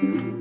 Thank 0.00 0.14
you. 0.16 0.35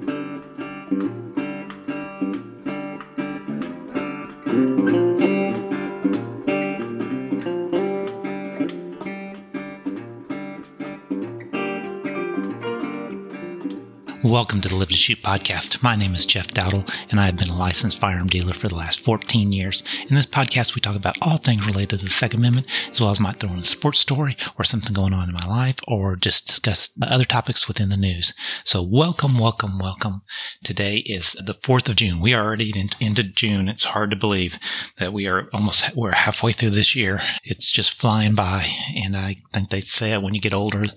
Welcome 14.35 14.59
to 14.59 14.67
the 14.67 14.75
Live 14.75 14.89
to 14.89 14.97
Shoot 14.97 15.23
podcast. 15.23 15.81
My 15.81 15.95
name 15.95 16.13
is 16.13 16.25
Jeff 16.25 16.49
Dowdle, 16.49 16.93
and 17.09 17.21
I 17.21 17.27
have 17.27 17.37
been 17.37 17.51
a 17.51 17.55
licensed 17.55 17.97
firearm 17.97 18.27
dealer 18.27 18.51
for 18.51 18.67
the 18.67 18.75
last 18.75 18.99
14 18.99 19.53
years. 19.53 19.81
In 20.09 20.15
this 20.15 20.25
podcast, 20.25 20.75
we 20.75 20.81
talk 20.81 20.97
about 20.97 21.15
all 21.21 21.37
things 21.37 21.65
related 21.65 21.99
to 21.99 22.05
the 22.05 22.11
Second 22.11 22.41
Amendment, 22.41 22.67
as 22.91 22.99
well 22.99 23.11
as 23.11 23.21
might 23.21 23.39
throw 23.39 23.53
in 23.53 23.59
a 23.59 23.63
sports 23.63 23.99
story 23.99 24.35
or 24.57 24.65
something 24.65 24.91
going 24.91 25.13
on 25.13 25.29
in 25.29 25.35
my 25.35 25.47
life, 25.47 25.77
or 25.87 26.17
just 26.17 26.47
discuss 26.47 26.89
other 27.01 27.23
topics 27.23 27.69
within 27.69 27.87
the 27.87 27.95
news. 27.95 28.33
So 28.65 28.83
welcome, 28.83 29.37
welcome, 29.37 29.79
welcome. 29.79 30.23
Today 30.65 30.97
is 30.97 31.37
the 31.41 31.53
4th 31.53 31.87
of 31.87 31.95
June. 31.95 32.19
We 32.19 32.33
are 32.33 32.43
already 32.43 32.77
in, 32.77 32.89
into 32.99 33.23
June. 33.23 33.69
It's 33.69 33.85
hard 33.85 34.09
to 34.09 34.17
believe 34.17 34.59
that 34.97 35.13
we 35.13 35.27
are 35.27 35.47
almost, 35.53 35.95
we're 35.95 36.11
halfway 36.11 36.51
through 36.51 36.71
this 36.71 36.93
year. 36.93 37.21
It's 37.45 37.71
just 37.71 37.93
flying 37.93 38.35
by. 38.35 38.67
And 38.97 39.15
I 39.15 39.37
think 39.53 39.69
they 39.69 39.79
say 39.79 40.17
when 40.17 40.35
you 40.35 40.41
get 40.41 40.53
older, 40.53 40.87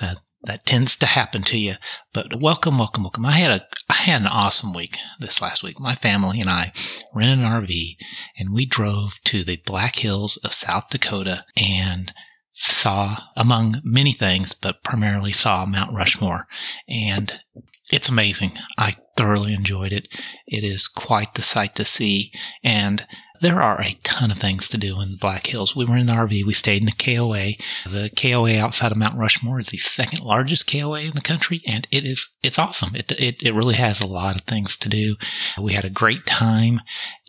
uh, 0.00 0.14
that 0.46 0.64
tends 0.64 0.96
to 0.96 1.06
happen 1.06 1.42
to 1.42 1.58
you. 1.58 1.74
But 2.12 2.40
welcome, 2.40 2.78
welcome, 2.78 3.02
welcome. 3.04 3.26
I 3.26 3.32
had 3.32 3.50
a 3.50 3.66
I 3.90 3.94
had 3.94 4.22
an 4.22 4.28
awesome 4.28 4.72
week 4.72 4.96
this 5.20 5.40
last 5.40 5.62
week. 5.62 5.78
My 5.78 5.94
family 5.94 6.40
and 6.40 6.48
I 6.48 6.72
rented 7.14 7.38
an 7.38 7.44
RV 7.44 7.96
and 8.38 8.52
we 8.52 8.66
drove 8.66 9.22
to 9.24 9.44
the 9.44 9.56
Black 9.64 9.96
Hills 9.96 10.36
of 10.38 10.52
South 10.52 10.88
Dakota 10.88 11.44
and 11.56 12.12
saw 12.52 13.18
among 13.36 13.82
many 13.84 14.12
things, 14.12 14.54
but 14.54 14.82
primarily 14.82 15.32
saw 15.32 15.66
Mount 15.66 15.92
Rushmore. 15.92 16.46
And 16.88 17.40
it's 17.90 18.08
amazing. 18.08 18.52
I 18.78 18.96
thoroughly 19.16 19.52
enjoyed 19.52 19.92
it. 19.92 20.08
It 20.46 20.64
is 20.64 20.88
quite 20.88 21.34
the 21.34 21.42
sight 21.42 21.74
to 21.76 21.84
see. 21.84 22.32
And 22.64 23.06
there 23.40 23.60
are 23.62 23.80
a 23.80 23.98
ton 24.02 24.30
of 24.30 24.38
things 24.38 24.68
to 24.68 24.78
do 24.78 25.00
in 25.00 25.12
the 25.12 25.16
Black 25.16 25.46
Hills. 25.46 25.74
We 25.74 25.84
were 25.84 25.96
in 25.96 26.06
the 26.06 26.12
RV. 26.12 26.44
We 26.44 26.52
stayed 26.52 26.82
in 26.82 26.86
the 26.86 26.92
KOA. 26.92 27.52
The 27.90 28.10
KOA 28.16 28.58
outside 28.58 28.92
of 28.92 28.98
Mount 28.98 29.16
Rushmore 29.16 29.58
is 29.58 29.68
the 29.68 29.78
second 29.78 30.20
largest 30.22 30.70
KOA 30.70 31.00
in 31.00 31.14
the 31.14 31.20
country, 31.20 31.62
and 31.66 31.86
it 31.90 32.04
is 32.04 32.30
it's 32.42 32.58
awesome. 32.58 32.94
It 32.94 33.12
it, 33.12 33.36
it 33.42 33.54
really 33.54 33.74
has 33.74 34.00
a 34.00 34.06
lot 34.06 34.36
of 34.36 34.42
things 34.42 34.76
to 34.76 34.88
do. 34.88 35.16
We 35.60 35.74
had 35.74 35.84
a 35.84 35.90
great 35.90 36.26
time, 36.26 36.80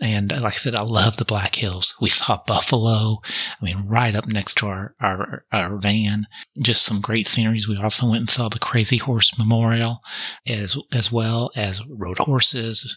and 0.01 0.31
like 0.31 0.53
I 0.53 0.57
said, 0.57 0.75
I 0.75 0.83
love 0.83 1.17
the 1.17 1.25
Black 1.25 1.55
Hills. 1.55 1.95
We 2.01 2.09
saw 2.09 2.41
buffalo. 2.45 3.21
I 3.61 3.65
mean, 3.65 3.85
right 3.87 4.15
up 4.15 4.27
next 4.27 4.55
to 4.59 4.67
our 4.67 4.95
our, 4.99 5.45
our 5.51 5.77
van. 5.77 6.27
Just 6.59 6.83
some 6.83 7.01
great 7.01 7.27
sceneries. 7.27 7.67
We 7.67 7.77
also 7.77 8.07
went 8.07 8.21
and 8.21 8.29
saw 8.29 8.49
the 8.49 8.59
Crazy 8.59 8.97
Horse 8.97 9.37
Memorial, 9.37 10.01
as 10.47 10.77
as 10.93 11.11
well 11.11 11.51
as 11.55 11.81
rode 11.87 12.19
horses 12.19 12.95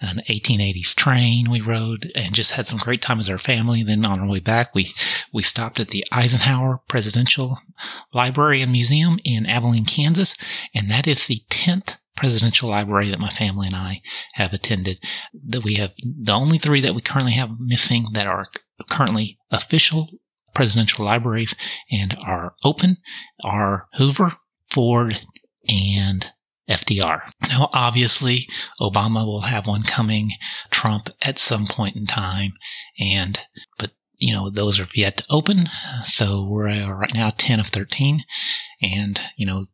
an 0.00 0.20
1880s 0.28 0.94
train 0.94 1.50
we 1.50 1.60
rode 1.60 2.10
and 2.14 2.34
just 2.34 2.52
had 2.52 2.66
some 2.66 2.78
great 2.78 3.00
time 3.00 3.18
as 3.18 3.30
our 3.30 3.38
family. 3.38 3.82
Then 3.82 4.04
on 4.04 4.20
our 4.20 4.28
way 4.28 4.40
back, 4.40 4.74
we, 4.74 4.92
we 5.32 5.42
stopped 5.42 5.80
at 5.80 5.88
the 5.88 6.04
Eisenhower 6.12 6.80
Presidential 6.88 7.58
Library 8.12 8.62
and 8.62 8.72
Museum 8.72 9.18
in 9.24 9.46
Abilene, 9.46 9.86
Kansas. 9.86 10.36
And 10.74 10.90
that 10.90 11.06
is 11.06 11.26
the 11.26 11.42
10th 11.50 11.96
presidential 12.16 12.70
library 12.70 13.10
that 13.10 13.20
my 13.20 13.28
family 13.28 13.66
and 13.66 13.76
I 13.76 14.00
have 14.34 14.52
attended. 14.52 14.98
That 15.34 15.64
we 15.64 15.74
have 15.74 15.92
the 16.02 16.32
only 16.32 16.58
three 16.58 16.80
that 16.80 16.94
we 16.94 17.02
currently 17.02 17.32
have 17.32 17.50
missing 17.60 18.06
that 18.12 18.26
are 18.26 18.46
currently 18.90 19.38
official 19.50 20.08
presidential 20.54 21.04
libraries 21.04 21.54
and 21.92 22.16
are 22.26 22.54
open 22.64 22.96
are 23.44 23.88
Hoover, 23.94 24.36
Ford, 24.70 25.20
and 25.68 26.32
FDR. 26.68 27.22
Now, 27.48 27.70
obviously, 27.72 28.46
Obama 28.80 29.24
will 29.24 29.42
have 29.42 29.66
one 29.66 29.82
coming, 29.82 30.32
Trump 30.70 31.08
at 31.22 31.38
some 31.38 31.66
point 31.66 31.96
in 31.96 32.06
time, 32.06 32.54
and, 32.98 33.40
but, 33.78 33.92
you 34.16 34.34
know, 34.34 34.50
those 34.50 34.80
are 34.80 34.88
yet 34.94 35.18
to 35.18 35.24
open. 35.30 35.68
So 36.04 36.44
we're 36.44 36.94
right 36.94 37.14
now 37.14 37.32
10 37.36 37.60
of 37.60 37.68
13, 37.68 38.24
and, 38.82 39.20
you 39.36 39.46
know, 39.46 39.66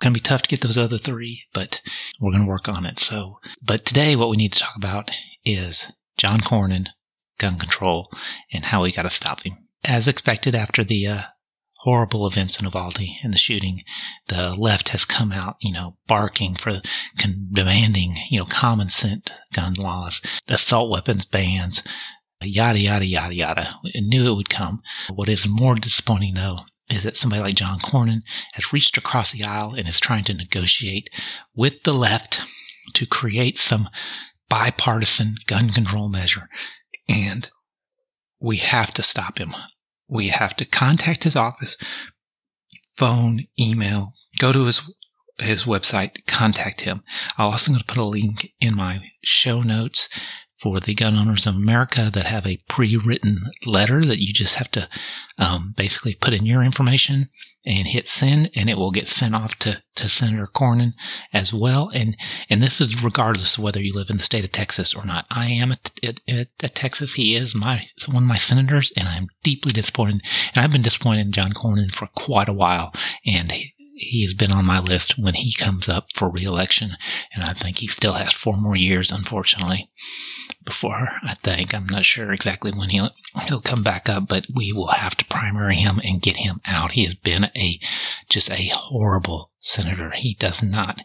going 0.00 0.14
to 0.14 0.20
be 0.20 0.20
tough 0.20 0.42
to 0.42 0.48
get 0.48 0.60
those 0.60 0.78
other 0.78 0.98
three, 0.98 1.42
but 1.52 1.80
we're 2.20 2.32
going 2.32 2.44
to 2.44 2.48
work 2.48 2.68
on 2.68 2.86
it. 2.86 2.98
So, 2.98 3.38
but 3.64 3.84
today 3.84 4.14
what 4.16 4.30
we 4.30 4.36
need 4.36 4.52
to 4.52 4.60
talk 4.60 4.76
about 4.76 5.10
is 5.44 5.92
John 6.16 6.40
Cornyn, 6.40 6.88
gun 7.38 7.58
control, 7.58 8.10
and 8.52 8.66
how 8.66 8.82
we 8.82 8.92
got 8.92 9.02
to 9.02 9.10
stop 9.10 9.42
him. 9.42 9.54
As 9.84 10.08
expected 10.08 10.54
after 10.54 10.84
the 10.84 11.06
uh, 11.06 11.22
horrible 11.88 12.26
events 12.26 12.58
in 12.58 12.66
Uvalde 12.66 13.00
and 13.22 13.32
the 13.32 13.38
shooting, 13.38 13.82
the 14.26 14.50
left 14.50 14.90
has 14.90 15.06
come 15.06 15.32
out, 15.32 15.56
you 15.62 15.72
know, 15.72 15.96
barking 16.06 16.54
for 16.54 16.82
con- 17.18 17.48
demanding, 17.50 18.14
you 18.28 18.38
know, 18.38 18.44
common 18.44 18.90
sense 18.90 19.24
gun 19.54 19.72
laws, 19.72 20.20
assault 20.48 20.90
weapons 20.90 21.24
bans, 21.24 21.82
yada, 22.42 22.78
yada, 22.78 23.06
yada, 23.06 23.34
yada. 23.34 23.74
I 23.86 24.00
knew 24.00 24.30
it 24.30 24.36
would 24.36 24.50
come. 24.50 24.82
What 25.08 25.30
is 25.30 25.48
more 25.48 25.76
disappointing 25.76 26.34
though 26.34 26.58
is 26.90 27.04
that 27.04 27.16
somebody 27.16 27.40
like 27.40 27.54
John 27.54 27.78
Cornyn 27.78 28.20
has 28.52 28.70
reached 28.70 28.98
across 28.98 29.32
the 29.32 29.44
aisle 29.44 29.72
and 29.72 29.88
is 29.88 29.98
trying 29.98 30.24
to 30.24 30.34
negotiate 30.34 31.08
with 31.56 31.84
the 31.84 31.94
left 31.94 32.42
to 32.96 33.06
create 33.06 33.56
some 33.56 33.88
bipartisan 34.50 35.36
gun 35.46 35.70
control 35.70 36.10
measure. 36.10 36.50
And 37.08 37.48
we 38.38 38.58
have 38.58 38.92
to 38.92 39.02
stop 39.02 39.38
him 39.38 39.54
we 40.08 40.28
have 40.28 40.56
to 40.56 40.64
contact 40.64 41.24
his 41.24 41.36
office, 41.36 41.76
phone, 42.96 43.46
email, 43.58 44.14
go 44.38 44.52
to 44.52 44.64
his 44.64 44.90
his 45.38 45.64
website, 45.64 46.26
contact 46.26 46.80
him. 46.80 47.04
I'm 47.36 47.46
also 47.46 47.70
going 47.70 47.80
to 47.80 47.86
put 47.86 47.98
a 47.98 48.04
link 48.04 48.50
in 48.60 48.74
my 48.74 49.00
show 49.22 49.62
notes 49.62 50.08
for 50.58 50.80
the 50.80 50.94
gun 50.94 51.16
owners 51.16 51.46
of 51.46 51.54
America 51.54 52.10
that 52.12 52.26
have 52.26 52.46
a 52.46 52.60
pre-written 52.68 53.50
letter 53.64 54.04
that 54.04 54.18
you 54.18 54.32
just 54.32 54.56
have 54.56 54.70
to 54.72 54.88
um, 55.38 55.72
basically 55.76 56.14
put 56.14 56.34
in 56.34 56.44
your 56.44 56.62
information 56.62 57.28
and 57.64 57.86
hit 57.86 58.08
send, 58.08 58.50
and 58.54 58.68
it 58.70 58.76
will 58.78 58.90
get 58.90 59.06
sent 59.06 59.34
off 59.34 59.58
to, 59.58 59.82
to 59.94 60.08
Senator 60.08 60.46
Cornyn 60.46 60.94
as 61.32 61.52
well. 61.52 61.90
And 61.94 62.16
and 62.48 62.62
this 62.62 62.80
is 62.80 63.04
regardless 63.04 63.56
of 63.56 63.64
whether 63.64 63.80
you 63.80 63.92
live 63.94 64.10
in 64.10 64.16
the 64.16 64.22
state 64.22 64.44
of 64.44 64.52
Texas 64.52 64.94
or 64.94 65.04
not. 65.04 65.26
I 65.30 65.46
am 65.46 65.72
a, 65.72 65.78
a, 66.28 66.46
a 66.62 66.68
Texas. 66.68 67.14
He 67.14 67.34
is 67.34 67.54
my 67.54 67.82
one 68.06 68.22
of 68.22 68.28
my 68.28 68.36
senators, 68.36 68.92
and 68.96 69.06
I'm 69.06 69.28
deeply 69.42 69.72
disappointed. 69.72 70.22
And 70.54 70.64
I've 70.64 70.72
been 70.72 70.82
disappointed 70.82 71.26
in 71.26 71.32
John 71.32 71.52
Cornyn 71.52 71.94
for 71.94 72.06
quite 72.08 72.48
a 72.48 72.54
while, 72.54 72.92
and. 73.24 73.52
He, 73.52 73.74
he 73.98 74.22
has 74.22 74.34
been 74.34 74.52
on 74.52 74.64
my 74.64 74.80
list 74.80 75.18
when 75.18 75.34
he 75.34 75.52
comes 75.52 75.88
up 75.88 76.12
for 76.14 76.30
reelection, 76.30 76.96
and 77.34 77.42
I 77.44 77.52
think 77.52 77.78
he 77.78 77.86
still 77.86 78.14
has 78.14 78.32
four 78.32 78.56
more 78.56 78.76
years, 78.76 79.10
unfortunately 79.10 79.90
before, 80.64 81.08
I 81.22 81.34
think. 81.34 81.74
I'm 81.74 81.86
not 81.86 82.04
sure 82.04 82.32
exactly 82.32 82.70
when 82.72 82.90
he'll, 82.90 83.10
he'll 83.46 83.60
come 83.60 83.82
back 83.82 84.08
up, 84.08 84.28
but 84.28 84.46
we 84.54 84.72
will 84.72 84.88
have 84.88 85.16
to 85.16 85.24
primary 85.24 85.76
him 85.76 86.00
and 86.04 86.20
get 86.20 86.36
him 86.36 86.60
out. 86.66 86.92
He 86.92 87.04
has 87.04 87.14
been 87.14 87.44
a, 87.56 87.80
just 88.28 88.50
a 88.50 88.70
horrible 88.74 89.50
senator. 89.60 90.10
He 90.10 90.34
does 90.34 90.62
not 90.62 91.00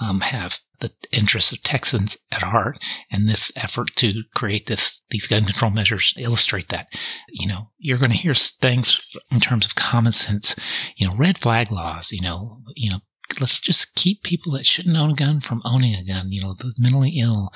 um, 0.00 0.20
have 0.20 0.60
the 0.80 0.92
interests 1.12 1.52
of 1.52 1.62
Texans 1.62 2.16
at 2.30 2.42
heart. 2.42 2.84
And 3.10 3.28
this 3.28 3.50
effort 3.56 3.94
to 3.96 4.22
create 4.34 4.66
this, 4.66 5.00
these 5.10 5.26
gun 5.26 5.44
control 5.44 5.70
measures 5.70 6.14
illustrate 6.16 6.68
that. 6.68 6.88
You 7.30 7.48
know, 7.48 7.70
you're 7.78 7.98
going 7.98 8.12
to 8.12 8.16
hear 8.16 8.34
things 8.34 9.00
in 9.30 9.40
terms 9.40 9.66
of 9.66 9.74
common 9.74 10.12
sense, 10.12 10.54
you 10.96 11.06
know, 11.06 11.16
red 11.16 11.38
flag 11.38 11.70
laws, 11.70 12.12
you 12.12 12.20
know, 12.20 12.62
you 12.74 12.90
know, 12.90 12.98
let's 13.40 13.60
just 13.60 13.94
keep 13.94 14.22
people 14.22 14.52
that 14.52 14.64
shouldn't 14.64 14.96
own 14.96 15.10
a 15.10 15.14
gun 15.14 15.40
from 15.40 15.62
owning 15.64 15.94
a 15.94 16.04
gun, 16.04 16.30
you 16.30 16.40
know, 16.40 16.54
the 16.58 16.72
mentally 16.78 17.18
ill 17.20 17.50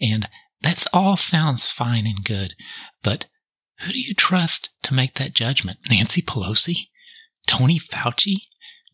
and 0.00 0.28
that's 0.60 0.86
all 0.92 1.16
sounds 1.16 1.70
fine 1.70 2.06
and 2.06 2.24
good, 2.24 2.54
but 3.02 3.26
who 3.80 3.92
do 3.92 4.00
you 4.00 4.14
trust 4.14 4.70
to 4.82 4.94
make 4.94 5.14
that 5.14 5.34
judgment? 5.34 5.78
Nancy 5.90 6.20
Pelosi? 6.20 6.88
Tony 7.46 7.78
Fauci? 7.78 8.36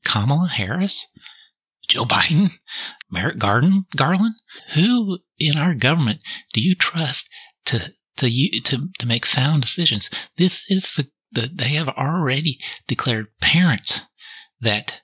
Kamala 0.04 0.48
Harris? 0.48 1.06
Joe 1.88 2.04
Biden? 2.04 2.58
Merrick 3.10 3.38
Garden, 3.38 3.86
Garland? 3.96 4.34
Who 4.74 5.18
in 5.38 5.58
our 5.58 5.74
government 5.74 6.20
do 6.52 6.60
you 6.60 6.74
trust 6.74 7.28
to, 7.66 7.92
to, 8.16 8.28
you, 8.28 8.60
to, 8.62 8.88
to 8.98 9.06
make 9.06 9.26
sound 9.26 9.62
decisions? 9.62 10.10
This 10.36 10.64
is 10.68 10.94
the, 10.94 11.08
the, 11.32 11.50
they 11.52 11.70
have 11.70 11.88
already 11.88 12.58
declared 12.86 13.28
parents 13.40 14.06
that 14.60 15.02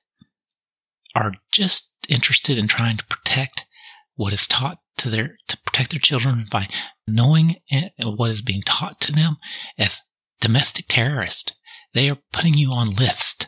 are 1.15 1.33
just 1.53 1.95
interested 2.09 2.59
in 2.59 2.67
trying 2.67 2.97
to 2.97 3.05
protect 3.05 3.67
what 4.15 4.33
is 4.33 4.47
taught 4.47 4.79
to 4.97 5.09
their 5.09 5.37
to 5.49 5.59
protect 5.63 5.91
their 5.91 6.01
children 6.01 6.47
by 6.51 6.69
knowing 7.07 7.57
what 8.03 8.31
is 8.31 8.43
being 8.43 8.63
taught 8.63 9.01
to 9.01 9.13
them 9.13 9.37
as 9.79 10.03
domestic 10.41 10.87
terrorists. 10.89 11.55
They 11.95 12.09
are 12.11 12.19
putting 12.33 12.55
you 12.55 12.71
on 12.71 12.95
lists 12.95 13.47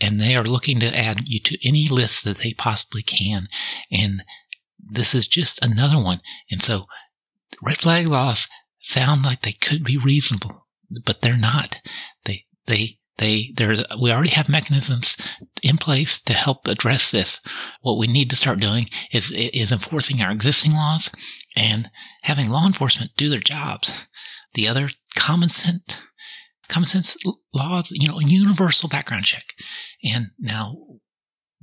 and 0.00 0.20
they 0.20 0.34
are 0.34 0.44
looking 0.44 0.80
to 0.80 0.96
add 0.96 1.28
you 1.28 1.40
to 1.40 1.68
any 1.68 1.88
list 1.88 2.24
that 2.24 2.38
they 2.38 2.52
possibly 2.52 3.02
can. 3.02 3.48
And 3.90 4.22
this 4.78 5.14
is 5.14 5.26
just 5.26 5.62
another 5.62 6.02
one. 6.02 6.20
And 6.50 6.62
so 6.62 6.86
red 7.62 7.78
flag 7.78 8.08
laws 8.08 8.48
sound 8.80 9.24
like 9.24 9.42
they 9.42 9.52
could 9.52 9.84
be 9.84 9.96
reasonable, 9.96 10.66
but 11.04 11.20
they're 11.20 11.36
not. 11.36 11.80
They, 12.24 12.46
they, 12.66 12.98
They, 13.18 13.52
there's, 13.54 13.84
we 14.00 14.10
already 14.10 14.30
have 14.30 14.48
mechanisms 14.48 15.14
in 15.62 15.76
place 15.76 16.18
to 16.22 16.32
help 16.32 16.66
address 16.66 17.10
this. 17.10 17.40
What 17.82 17.98
we 17.98 18.06
need 18.06 18.30
to 18.30 18.36
start 18.36 18.60
doing 18.60 18.88
is, 19.12 19.30
is 19.30 19.72
enforcing 19.72 20.22
our 20.22 20.32
existing 20.32 20.72
laws 20.72 21.10
and 21.54 21.90
having 22.22 22.48
law 22.48 22.64
enforcement 22.64 23.10
do 23.18 23.28
their 23.28 23.40
jobs. 23.40 24.08
The 24.54 24.66
other 24.66 24.88
common 25.14 25.50
sense, 25.50 26.00
common 26.68 26.86
sense 26.86 27.14
laws, 27.52 27.90
you 27.90 28.08
know, 28.08 28.20
universal 28.20 28.88
background 28.88 29.24
check. 29.24 29.52
And 30.02 30.30
now 30.38 30.76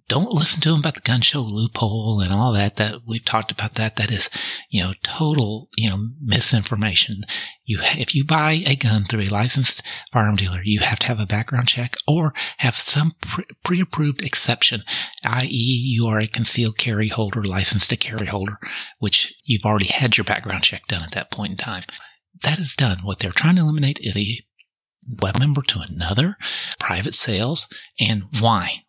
don't 0.07 0.31
listen 0.31 0.61
to 0.61 0.69
them 0.69 0.79
about 0.79 0.95
the 0.95 1.01
gun 1.01 1.19
show 1.19 1.41
loophole 1.41 2.21
and 2.21 2.31
all 2.31 2.53
that. 2.53 2.77
That 2.77 3.01
we've 3.05 3.25
talked 3.25 3.51
about 3.51 3.73
that. 3.73 3.97
That 3.97 4.09
is, 4.09 4.29
you 4.69 4.81
know, 4.81 4.93
total, 5.03 5.67
you 5.75 5.89
know, 5.89 6.09
misinformation. 6.21 7.23
You, 7.65 7.79
if 7.81 8.15
you 8.15 8.23
buy 8.23 8.63
a 8.65 8.77
gun 8.77 9.03
through 9.03 9.23
a 9.23 9.25
licensed 9.25 9.83
firearm 10.13 10.37
dealer, 10.37 10.61
you 10.63 10.79
have 10.79 10.99
to 10.99 11.07
have 11.07 11.19
a 11.19 11.25
background 11.25 11.67
check 11.67 11.97
or 12.07 12.33
have 12.59 12.75
some 12.75 13.15
pre 13.63 13.81
approved 13.81 14.23
exception, 14.23 14.83
i.e., 15.25 15.47
you 15.49 16.07
are 16.07 16.19
a 16.19 16.27
concealed 16.27 16.77
carry 16.77 17.09
holder, 17.09 17.43
licensed 17.43 17.89
to 17.89 17.97
carry 17.97 18.27
holder, 18.27 18.57
which 18.99 19.35
you've 19.43 19.65
already 19.65 19.87
had 19.87 20.17
your 20.17 20.25
background 20.25 20.63
check 20.63 20.87
done 20.87 21.03
at 21.03 21.11
that 21.11 21.31
point 21.31 21.51
in 21.51 21.57
time. 21.57 21.83
That 22.43 22.59
is 22.59 22.75
done. 22.75 22.99
What 23.03 23.19
they're 23.19 23.31
trying 23.31 23.57
to 23.57 23.63
eliminate 23.63 23.99
is 24.01 24.15
a 24.15 24.46
web 25.21 25.39
member 25.39 25.61
to 25.61 25.79
another, 25.79 26.37
private 26.79 27.15
sales, 27.15 27.67
and 27.99 28.23
why? 28.39 28.83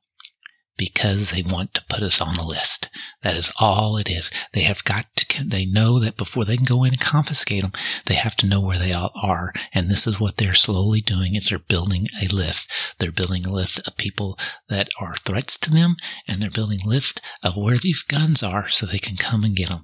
because 0.79 1.33
they 1.33 1.43
want 1.43 1.75
to 1.75 1.85
put 1.91 2.03
us 2.03 2.23
on 2.23 2.37
a 2.37 2.47
list. 2.47 2.89
That 3.23 3.37
is 3.37 3.53
all 3.59 3.99
it 3.99 4.09
is. 4.09 4.31
They 4.55 4.63
have 4.63 4.85
got 4.85 5.07
to, 5.17 5.45
they 5.45 5.67
know 5.67 5.99
that 5.99 6.17
before 6.17 6.47
they 6.47 6.57
can 6.57 6.65
go 6.65 6.85
in 6.85 6.93
and 6.93 7.01
confiscate 7.01 7.63
them, 7.63 7.73
they 8.07 8.15
have 8.15 8.37
to 8.37 8.47
know 8.47 8.61
where 8.61 8.79
they 8.79 8.93
all 8.93 9.11
are. 9.21 9.53
And 9.75 9.91
this 9.91 10.07
is 10.07 10.19
what 10.19 10.37
they're 10.37 10.55
slowly 10.55 11.03
doing 11.03 11.35
is 11.35 11.49
they're 11.49 11.59
building 11.59 12.07
a 12.23 12.33
list. 12.35 12.71
They're 12.99 13.13
building 13.13 13.45
a 13.45 13.53
list 13.53 13.87
of 13.87 13.97
people 13.97 14.39
that 14.69 14.89
are 14.99 15.17
threats 15.17 15.59
to 15.59 15.71
them 15.71 15.97
and 16.27 16.41
they're 16.41 16.49
building 16.49 16.79
a 16.87 16.89
list 16.89 17.21
of 17.43 17.57
where 17.57 17.77
these 17.77 18.03
guns 18.03 18.43
are 18.43 18.69
so 18.69 18.87
they 18.87 18.99
can 18.99 19.17
come 19.17 19.45
and 19.45 19.57
get 19.57 19.69
them. 19.69 19.83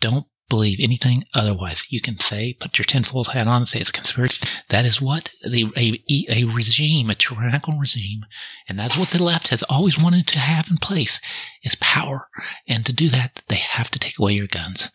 Don't 0.00 0.26
believe 0.52 0.80
anything 0.80 1.24
otherwise. 1.32 1.86
You 1.88 2.02
can 2.02 2.18
say, 2.18 2.52
put 2.52 2.76
your 2.76 2.84
tinfoil 2.84 3.24
hat 3.24 3.48
on 3.48 3.62
and 3.62 3.68
say 3.68 3.80
it's 3.80 3.90
conspiracy. 3.90 4.46
That 4.68 4.84
is 4.84 5.00
what 5.00 5.32
the, 5.42 5.72
a, 5.78 5.98
a 6.28 6.44
regime, 6.44 7.08
a 7.08 7.14
tyrannical 7.14 7.78
regime, 7.78 8.26
and 8.68 8.78
that's 8.78 8.98
what 8.98 9.08
the 9.08 9.22
left 9.22 9.48
has 9.48 9.62
always 9.62 9.98
wanted 9.98 10.26
to 10.26 10.38
have 10.38 10.68
in 10.70 10.76
place 10.76 11.22
is 11.62 11.74
power. 11.76 12.28
And 12.68 12.84
to 12.84 12.92
do 12.92 13.08
that, 13.08 13.42
they 13.48 13.56
have 13.56 13.90
to 13.92 13.98
take 13.98 14.18
away 14.18 14.34
your 14.34 14.46
guns. 14.46 14.90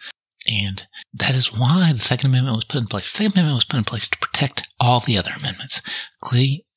And 0.47 0.85
that 1.11 1.33
is 1.33 1.51
why 1.51 1.91
the 1.91 1.99
Second 1.99 2.29
Amendment 2.29 2.55
was 2.55 2.65
put 2.65 2.77
in 2.77 2.87
place. 2.87 3.11
The 3.11 3.17
Second 3.17 3.31
Amendment 3.33 3.55
was 3.55 3.65
put 3.65 3.77
in 3.79 3.83
place 3.83 4.07
to 4.09 4.17
protect 4.19 4.69
all 4.79 4.99
the 4.99 5.17
other 5.17 5.31
amendments. 5.35 5.81
Clearly, 6.21 6.67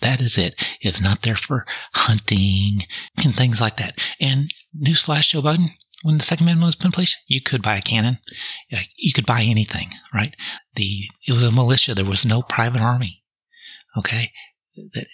that 0.00 0.20
is 0.20 0.38
it. 0.38 0.54
It's 0.80 1.00
not 1.00 1.22
there 1.22 1.36
for 1.36 1.66
hunting 1.94 2.86
and 3.16 3.34
things 3.34 3.60
like 3.60 3.78
that. 3.78 3.98
And 4.20 4.52
newsflash, 4.78 5.30
Joe 5.30 5.42
Biden, 5.42 5.70
when 6.02 6.18
the 6.18 6.24
Second 6.24 6.44
Amendment 6.44 6.66
was 6.66 6.76
put 6.76 6.86
in 6.86 6.92
place, 6.92 7.16
you 7.26 7.40
could 7.40 7.62
buy 7.62 7.76
a 7.76 7.82
cannon. 7.82 8.18
You 8.96 9.12
could 9.12 9.26
buy 9.26 9.42
anything, 9.42 9.90
right? 10.12 10.34
The, 10.74 11.08
it 11.26 11.32
was 11.32 11.42
a 11.42 11.52
militia. 11.52 11.94
There 11.94 12.04
was 12.04 12.24
no 12.24 12.42
private 12.42 12.80
army. 12.80 13.22
Okay. 13.96 14.32
That 14.92 15.06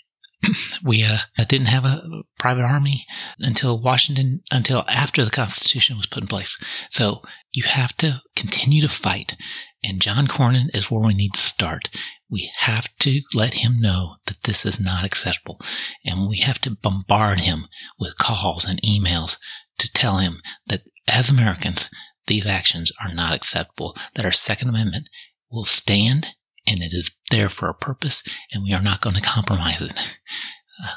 we 0.84 1.04
uh, 1.04 1.18
didn't 1.48 1.68
have 1.68 1.84
a 1.84 2.02
private 2.38 2.64
army 2.64 3.06
until 3.38 3.80
Washington, 3.80 4.42
until 4.50 4.84
after 4.88 5.24
the 5.24 5.30
Constitution 5.30 5.96
was 5.96 6.06
put 6.06 6.22
in 6.22 6.28
place. 6.28 6.58
So 6.90 7.22
you 7.52 7.62
have 7.64 7.96
to 7.98 8.22
continue 8.34 8.82
to 8.82 8.88
fight. 8.88 9.36
And 9.84 10.00
John 10.00 10.26
Cornyn 10.26 10.74
is 10.74 10.90
where 10.90 11.06
we 11.06 11.14
need 11.14 11.34
to 11.34 11.40
start. 11.40 11.88
We 12.32 12.50
have 12.56 12.88
to 13.00 13.20
let 13.34 13.54
him 13.54 13.78
know 13.78 14.16
that 14.24 14.44
this 14.44 14.64
is 14.64 14.80
not 14.80 15.04
acceptable. 15.04 15.60
And 16.02 16.26
we 16.26 16.38
have 16.38 16.58
to 16.60 16.76
bombard 16.82 17.40
him 17.40 17.66
with 18.00 18.16
calls 18.16 18.64
and 18.64 18.80
emails 18.80 19.36
to 19.78 19.92
tell 19.92 20.16
him 20.16 20.40
that 20.66 20.80
as 21.06 21.28
Americans, 21.28 21.90
these 22.26 22.46
actions 22.46 22.90
are 23.04 23.12
not 23.12 23.34
acceptable, 23.34 23.94
that 24.14 24.24
our 24.24 24.32
Second 24.32 24.70
Amendment 24.70 25.08
will 25.50 25.66
stand 25.66 26.28
and 26.66 26.80
it 26.80 26.92
is 26.92 27.14
there 27.30 27.50
for 27.50 27.68
a 27.68 27.74
purpose 27.74 28.22
and 28.50 28.62
we 28.62 28.72
are 28.72 28.82
not 28.82 29.02
going 29.02 29.16
to 29.16 29.20
compromise 29.20 29.82
it. 29.82 29.92
Uh, 30.82 30.94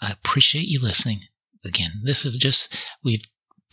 I 0.00 0.10
appreciate 0.10 0.66
you 0.66 0.80
listening. 0.82 1.20
Again, 1.64 2.02
this 2.02 2.24
is 2.24 2.36
just, 2.36 2.76
we've 3.04 3.24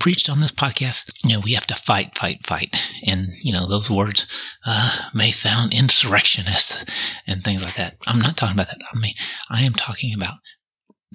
preached 0.02 0.32
on 0.32 0.42
this 0.42 0.52
podcast, 0.52 1.12
you 1.24 1.30
know, 1.30 1.40
we 1.40 1.54
have 1.54 1.68
to 1.68 1.76
fight, 1.76 2.18
fight, 2.18 2.44
fight. 2.44 2.76
And, 3.06 3.34
you 3.44 3.54
know, 3.54 3.70
those 3.70 3.88
words 3.88 4.26
uh, 4.66 5.12
may 5.14 5.30
sound 5.30 5.76
insurrectionist 5.76 6.90
and 7.28 7.44
things 7.44 7.64
like 7.64 7.76
that. 7.76 7.98
I'm 8.08 8.18
not 8.18 8.36
talking 8.36 8.56
about 8.56 8.70
that. 8.70 8.82
I 8.92 8.98
mean, 8.98 9.14
I 9.52 9.62
am 9.62 9.74
talking 9.74 10.12
about 10.12 10.40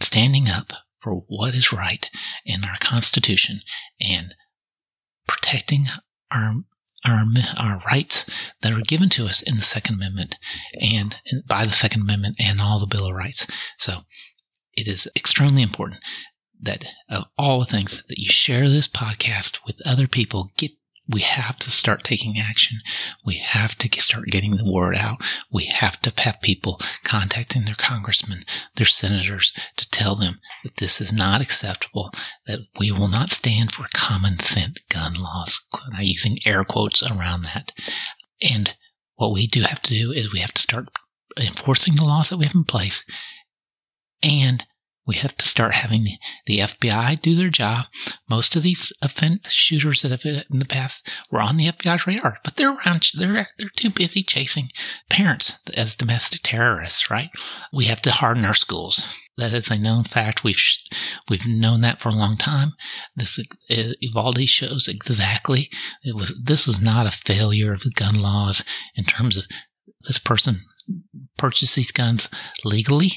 standing 0.01 0.49
up 0.49 0.73
for 1.01 1.25
what 1.27 1.57
is 1.57 1.73
right 1.73 2.09
in 2.45 2.63
our 2.63 2.77
Constitution 2.79 3.63
and 4.01 4.37
protecting 5.27 5.87
our 6.31 6.55
our 7.05 7.25
our 7.59 7.83
rights 7.91 8.25
that 8.63 8.73
are 8.73 8.83
given 8.83 9.09
to 9.09 9.27
us 9.27 9.43
in 9.43 9.57
the 9.57 9.63
Second 9.63 9.97
Amendment 9.97 10.37
and 10.81 11.17
by 11.49 11.67
the 11.67 11.73
Second 11.73 12.03
Amendment 12.03 12.37
and 12.41 12.61
all 12.61 12.79
the 12.79 12.87
Bill 12.87 13.09
of 13.09 13.17
Rights. 13.17 13.49
So 13.79 14.03
it 14.75 14.87
is 14.87 15.09
extremely 15.17 15.63
important 15.63 16.01
that 16.61 16.87
of 17.09 17.25
all 17.39 17.61
the 17.61 17.67
things 17.67 18.03
that 18.09 18.19
you 18.19 18.29
share 18.29 18.69
this 18.69 18.89
podcast 18.89 19.59
with 19.67 19.81
other 19.87 20.07
people, 20.07 20.51
get 20.57 20.73
we 21.09 21.21
have 21.21 21.57
to 21.59 21.71
start 21.71 22.03
taking 22.03 22.37
action. 22.39 22.81
We 23.25 23.37
have 23.37 23.77
to 23.79 24.01
start 24.01 24.27
getting 24.27 24.57
the 24.57 24.71
word 24.71 24.97
out. 24.97 25.23
We 25.53 25.67
have 25.67 26.01
to 26.03 26.13
have 26.23 26.41
people 26.41 26.81
contacting 27.05 27.65
their 27.65 27.77
congressmen, 27.77 28.45
their 28.75 28.87
senators 28.87 29.53
to 29.77 29.89
tell 29.89 30.17
them 30.17 30.41
that 30.65 30.77
this 30.79 31.01
is 31.01 31.13
not 31.13 31.41
acceptable, 31.41 32.13
that 32.47 32.61
we 32.79 32.91
will 32.91 33.09
not 33.09 33.31
stand 33.31 33.73
for 33.73 33.85
common 33.95 34.41
sense 34.41 34.79
gun 34.89 35.15
laws. 35.15 35.61
I'm 35.95 36.03
using 36.03 36.39
air 36.45 36.65
quotes 36.65 37.03
around 37.03 37.43
that. 37.43 37.71
And 38.43 38.75
what 39.15 39.33
we 39.33 39.47
do 39.47 39.63
have 39.63 39.83
to 39.83 39.95
do 39.95 40.11
is 40.11 40.33
we 40.33 40.41
have 40.41 40.55
to 40.55 40.63
start 40.63 40.89
enforcing 41.39 41.95
the 41.95 42.05
laws 42.05 42.31
that 42.31 42.39
we 42.39 42.47
have 42.47 42.55
in 42.55 42.65
place 42.65 43.05
and 44.23 44.65
we 45.07 45.17
have 45.17 45.37
to 45.37 45.47
start 45.47 45.75
having 45.75 46.07
the 46.47 46.59
FBI 46.59 47.21
do 47.21 47.35
their 47.37 47.49
job. 47.49 47.87
Most 48.29 48.57
of 48.57 48.63
these 48.63 48.93
offend 49.01 49.41
shooters 49.49 50.03
that 50.03 50.11
have 50.11 50.25
in 50.25 50.59
the 50.59 50.67
past 50.67 51.09
were 51.31 51.41
on 51.41 51.57
the 51.57 51.67
FBI's 51.67 52.07
radar, 52.07 52.39
but 52.43 52.57
they're 52.57 52.77
around, 52.77 53.09
they're, 53.15 53.49
they're 53.59 53.69
too 53.77 53.91
busy 53.91 54.23
chasing 54.23 54.71
parents 55.09 55.59
as 55.75 55.95
domestic 55.95 56.41
terrorists, 56.43 57.11
right? 57.11 57.31
We 57.73 57.85
have 57.85 58.03
to 58.03 58.11
harden 58.11 58.45
our 58.45 58.55
schools. 58.55 59.03
That 59.39 59.53
is 59.53 59.71
a 59.71 59.79
known 59.79 60.05
fact. 60.05 60.43
We've, 60.43 60.61
we've 61.29 61.47
known 61.47 61.83
that 61.83 62.01
for 62.01 62.09
a 62.09 62.15
long 62.15 62.37
time. 62.37 62.73
This, 63.15 63.39
Uvalde 64.01 64.39
uh, 64.39 64.47
shows 64.47 64.89
exactly 64.89 65.71
it 66.03 66.17
was, 66.17 66.35
this 66.43 66.67
was 66.67 66.81
not 66.81 67.07
a 67.07 67.11
failure 67.11 67.73
of 67.73 67.83
the 67.83 67.91
gun 67.91 68.15
laws 68.15 68.65
in 68.97 69.05
terms 69.05 69.37
of 69.37 69.45
this 70.07 70.19
person 70.19 70.63
purchased 71.37 71.77
these 71.77 71.93
guns 71.93 72.29
legally 72.65 73.11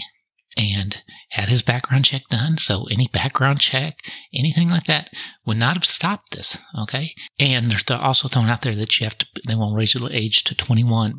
and 0.59 1.01
had 1.29 1.47
his 1.47 1.61
background 1.61 2.03
check 2.03 2.23
done. 2.29 2.57
So 2.57 2.85
any 2.91 3.07
background 3.07 3.61
check, 3.61 3.97
anything 4.33 4.67
like 4.67 4.83
that 4.85 5.09
would 5.45 5.57
not 5.57 5.75
have 5.75 5.85
stopped 5.85 6.35
this. 6.35 6.57
Okay. 6.77 7.13
And 7.39 7.71
they're 7.71 7.77
th- 7.77 7.99
also 7.99 8.27
throwing 8.27 8.49
out 8.49 8.61
there 8.61 8.75
that 8.75 8.99
you 8.99 9.05
have 9.05 9.17
to, 9.19 9.27
they 9.47 9.55
won't 9.55 9.77
raise 9.77 9.93
the 9.93 10.09
age 10.11 10.43
to 10.43 10.55
21 10.55 11.17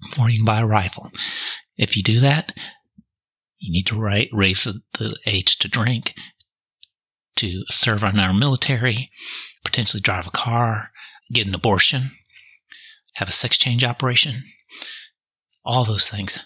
before 0.00 0.28
you 0.28 0.38
can 0.38 0.44
buy 0.44 0.60
a 0.60 0.66
rifle. 0.66 1.12
If 1.76 1.96
you 1.96 2.02
do 2.02 2.18
that, 2.20 2.52
you 3.58 3.70
need 3.70 3.86
to 3.86 4.00
ra- 4.00 4.24
raise 4.32 4.64
the, 4.64 4.80
the 4.98 5.16
age 5.26 5.58
to 5.58 5.68
drink, 5.68 6.14
to 7.36 7.62
serve 7.68 8.02
on 8.02 8.18
our 8.18 8.34
military, 8.34 9.10
potentially 9.64 10.00
drive 10.00 10.26
a 10.26 10.30
car, 10.30 10.90
get 11.32 11.46
an 11.46 11.54
abortion, 11.54 12.10
have 13.16 13.28
a 13.28 13.32
sex 13.32 13.58
change 13.58 13.84
operation, 13.84 14.42
all 15.64 15.84
those 15.84 16.10
things 16.10 16.44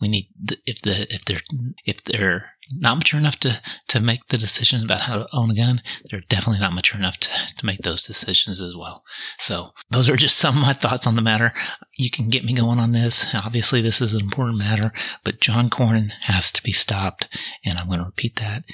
we 0.00 0.08
need 0.08 0.28
if 0.66 0.82
the 0.82 1.06
if 1.14 1.24
they're 1.24 1.42
if 1.84 2.02
they're 2.04 2.54
not 2.76 2.96
mature 2.96 3.20
enough 3.20 3.38
to 3.40 3.60
to 3.88 4.00
make 4.00 4.26
the 4.28 4.38
decision 4.38 4.84
about 4.84 5.02
how 5.02 5.18
to 5.18 5.26
own 5.32 5.50
a 5.50 5.54
gun, 5.54 5.82
they're 6.10 6.22
definitely 6.28 6.60
not 6.60 6.74
mature 6.74 6.98
enough 6.98 7.18
to, 7.18 7.30
to 7.56 7.66
make 7.66 7.80
those 7.80 8.02
decisions 8.02 8.60
as 8.60 8.76
well. 8.76 9.04
So 9.38 9.70
those 9.90 10.08
are 10.08 10.16
just 10.16 10.36
some 10.38 10.56
of 10.56 10.62
my 10.62 10.72
thoughts 10.72 11.06
on 11.06 11.16
the 11.16 11.22
matter. 11.22 11.52
You 11.96 12.10
can 12.10 12.28
get 12.28 12.44
me 12.44 12.52
going 12.52 12.78
on 12.78 12.92
this. 12.92 13.34
Obviously, 13.34 13.80
this 13.80 14.00
is 14.00 14.14
an 14.14 14.20
important 14.20 14.58
matter, 14.58 14.92
but 15.22 15.40
John 15.40 15.70
Cornyn 15.70 16.10
has 16.22 16.50
to 16.52 16.62
be 16.62 16.72
stopped, 16.72 17.28
and 17.64 17.78
I'm 17.78 17.88
going 17.88 18.00
to 18.00 18.06
repeat 18.06 18.36
that. 18.36 18.64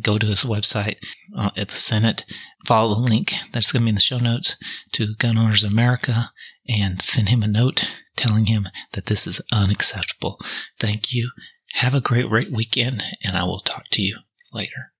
Go 0.00 0.18
to 0.18 0.26
his 0.26 0.42
website 0.42 0.96
uh, 1.36 1.50
at 1.56 1.68
the 1.68 1.76
Senate, 1.76 2.24
follow 2.66 2.94
the 2.94 3.02
link 3.02 3.34
that's 3.52 3.70
going 3.70 3.82
to 3.82 3.84
be 3.84 3.90
in 3.90 3.94
the 3.94 4.00
show 4.00 4.18
notes 4.18 4.56
to 4.92 5.14
Gun 5.14 5.38
Owners 5.38 5.62
America, 5.62 6.32
and 6.68 7.00
send 7.00 7.28
him 7.28 7.42
a 7.42 7.46
note 7.46 7.88
telling 8.20 8.46
him 8.46 8.68
that 8.92 9.06
this 9.06 9.26
is 9.26 9.40
unacceptable. 9.50 10.38
Thank 10.78 11.12
you. 11.12 11.30
Have 11.74 11.94
a 11.94 12.00
great 12.00 12.28
great 12.28 12.52
weekend, 12.52 13.02
and 13.24 13.36
I 13.36 13.44
will 13.44 13.60
talk 13.60 13.84
to 13.92 14.02
you 14.02 14.18
later. 14.52 14.92